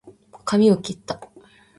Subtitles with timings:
[0.45, 1.21] かみをきった